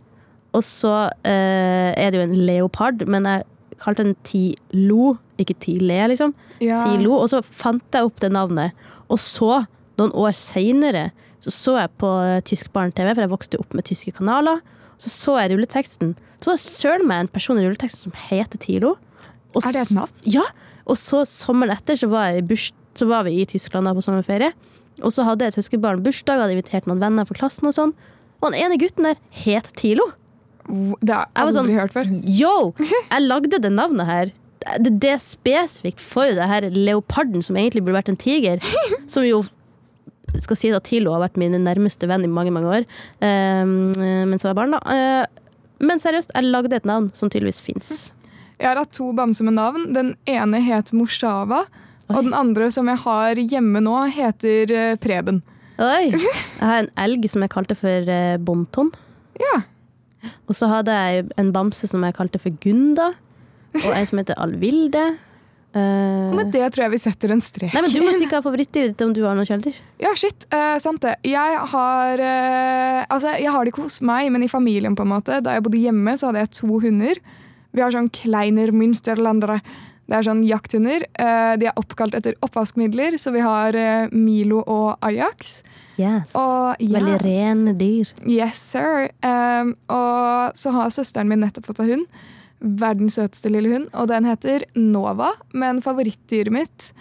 [0.53, 0.93] Og så
[1.25, 3.47] eh, er det jo en leopard, men jeg
[3.83, 6.35] kalte den Tilo, ikke Tile, liksom.
[6.63, 6.83] Ja.
[6.85, 8.77] Tilo, og så fant jeg opp det navnet.
[9.09, 9.65] Og så,
[10.01, 11.09] noen år seinere,
[11.43, 12.11] så så jeg på
[12.47, 14.61] tysk barne-TV, for jeg vokste opp med tyske kanaler.
[15.03, 16.13] Så så jeg rulleteksten.
[16.39, 18.95] Så var det søren meg en person i rulleteksten som heter Tilo.
[19.53, 20.23] Og Er det et navn?
[20.29, 20.45] Ja.
[20.87, 23.95] Og så sommeren etter så var, jeg i burs, så var vi i Tyskland da
[23.97, 24.53] på sommerferie.
[25.03, 27.95] Og så hadde et søskenbarn bursdag, hadde invitert noen venner fra klassen og sånn.
[28.43, 30.11] Og den ene gutten der het Tilo.
[30.69, 32.11] Det har Jeg aldri sånn- hørt før.
[32.29, 32.75] Yo!
[33.13, 34.33] Jeg lagde det navnet her.
[34.79, 38.61] Det, det er spesifikt for det her leoparden, som egentlig burde vært en tiger.
[39.11, 39.41] Som jo
[40.41, 42.85] skal si at Tilo har vært min nærmeste venn i mange mange år
[43.21, 43.73] um,
[44.31, 44.73] mens jeg var barn.
[44.73, 44.79] da.
[44.87, 45.27] Uh,
[45.85, 47.91] men seriøst, jeg lagde et navn som tydeligvis fins.
[48.63, 49.89] Jeg har hatt to bamser med navn.
[49.93, 51.65] Den ene het Morsava.
[52.09, 52.17] Oi.
[52.17, 55.43] Og den andre som jeg har hjemme nå, heter eh, Preben.
[55.83, 56.13] Oi!
[56.63, 58.93] Jeg har en elg som jeg kalte for uh, Bonton.
[59.41, 59.63] Ja.
[60.47, 63.09] Og så hadde jeg en bamse som jeg kalte for Gunda.
[63.81, 65.03] Og en som heter Alvilde.
[65.73, 65.81] Uh,
[66.29, 67.73] men med det tror jeg vi setter en strek.
[67.73, 69.79] nei, men Du må sikkert ha favoritter ditt om du har noen kjæledyr.
[70.05, 70.47] Ja, shit.
[70.53, 71.17] Uh, sant det.
[71.27, 75.15] Jeg har uh, Altså, jeg har det ikke hos meg, men i familien, på en
[75.15, 75.41] måte.
[75.43, 77.23] Da jeg bodde hjemme, så hadde jeg to hunder.
[77.73, 79.63] Vi har sånn Kleiner Münsterlandere.
[80.11, 81.07] Det er sånn jakthunder.
[81.15, 85.61] Eh, de er oppkalt etter oppvaskmidler, så vi har eh, Milo og Ajax.
[86.01, 86.33] Yes.
[86.39, 88.11] Og Veldig rene dyr.
[88.27, 89.11] Yes, sir.
[89.23, 92.21] Um, og så har søsteren min nettopp fått seg hund.
[92.63, 93.89] Verdens søteste lille hund.
[93.95, 95.33] Og den heter Nova.
[95.55, 96.93] Men favorittdyret mitt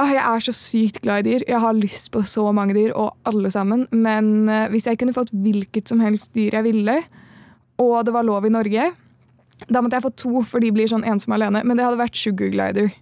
[0.00, 1.42] Åh, Jeg er så sykt glad i dyr.
[1.46, 3.84] Jeg har lyst på så mange dyr, og alle sammen.
[3.92, 6.96] Men eh, hvis jeg kunne fått hvilket som helst dyr jeg ville,
[7.82, 8.88] og det var lov i Norge,
[9.68, 11.62] da måtte jeg få to, for de blir sånn ensomme alene.
[11.66, 12.92] Men det hadde vært Sugar Glider.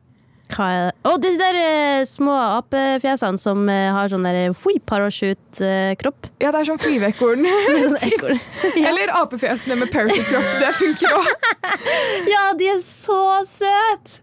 [0.51, 0.94] Hva er det?
[1.07, 6.29] Å, de der eh, små apefjesene som eh, har sånn der fui, parachute-kropp.
[6.42, 7.46] Ja, det er sånn flyveekorn.
[7.68, 8.40] Sånn.
[8.90, 10.49] Eller apefjesene med parachute-kropp.
[10.62, 11.31] Det funker òg.
[12.35, 14.18] ja, de er så søte!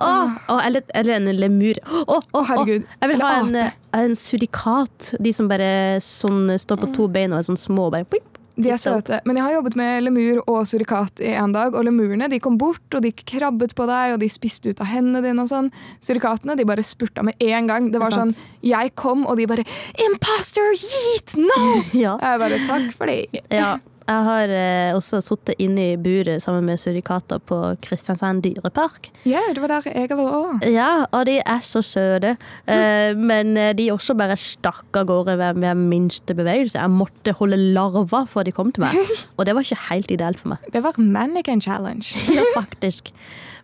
[0.00, 1.76] Åh, åh, eller, eller en lemur.
[1.84, 2.46] Å, åh, åh.
[2.48, 2.86] Herregud.
[2.88, 5.14] Jeg vil Eller ha en, eh, en surikat.
[5.20, 7.88] De som bare sånn, står på to bein og er sånn små.
[7.90, 8.39] og Bare, pip.
[8.56, 9.20] De er søte.
[9.24, 12.58] Men jeg har jobbet med lemur og surikat i en dag, og lemurene de kom
[12.60, 15.70] bort, og de krabbet på deg, og de spiste ut av hendene dine og sånn.
[16.04, 17.90] Surikatene de bare spurta med en gang.
[17.92, 18.34] Det var sånn.
[18.66, 20.74] Jeg kom, og de bare 'Imposter!
[20.74, 21.36] Yeet!
[21.36, 22.18] No!' Ja.
[22.20, 23.40] Jeg bare 'Takk for det'.
[23.50, 23.78] ja.
[24.10, 29.06] Jeg har eh, også sittet inne i buret sammen med surikater på Kristiansand dyrepark.
[29.28, 30.64] Ja, det var der jeg var òg.
[30.66, 32.32] Ja, og de er så søte.
[32.66, 36.80] Eh, men eh, de også bare stakk av gårde ved, ved minste bevegelse.
[36.80, 38.98] Jeg måtte holde larver før de kom til meg.
[39.38, 40.66] Og det var ikke helt ideelt for meg.
[40.74, 42.06] Det var Mannequin Challenge.
[42.40, 43.10] Ja, faktisk.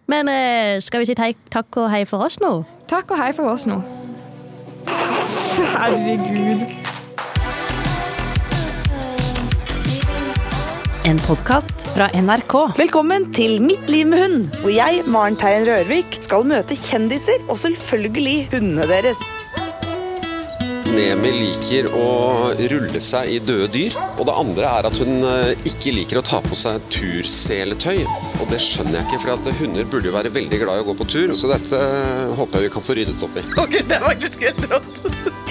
[0.07, 2.61] Men eh, skal vi si takk og hei for oss nå?
[2.91, 3.81] Takk og hei for oss nå.
[5.75, 6.86] Herregud.
[11.07, 12.55] En podkast fra NRK.
[12.75, 17.61] Velkommen til Mitt liv med hund, hvor jeg, Maren Teien Rørvik, skal møte kjendiser og
[17.63, 19.21] selvfølgelig hundene deres.
[20.97, 22.09] Nemi liker å
[22.73, 23.95] rulle seg i døde dyr.
[24.17, 28.03] Og det andre er at hun eh, ikke liker å ta på seg turseletøy.
[28.43, 30.91] Og det skjønner jeg ikke, for at hunder burde jo være veldig glad i å
[30.91, 31.37] gå på tur.
[31.39, 33.47] Så dette eh, håper jeg vi kan få ryddet opp i.
[33.63, 35.03] Ok, det er faktisk helt rått.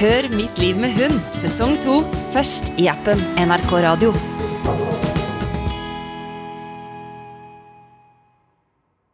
[0.04, 2.02] Hør Mitt liv med hund sesong to
[2.36, 4.35] først i appen NRK Radio.